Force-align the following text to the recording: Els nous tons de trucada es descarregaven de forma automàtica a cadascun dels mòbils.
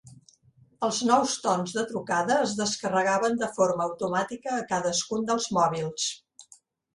Els 0.85 1.01
nous 1.09 1.33
tons 1.43 1.75
de 1.75 1.83
trucada 1.91 2.37
es 2.45 2.55
descarregaven 2.61 3.37
de 3.43 3.51
forma 3.59 3.87
automàtica 3.89 4.57
a 4.57 4.65
cadascun 4.73 5.29
dels 5.31 5.47
mòbils. 5.61 6.09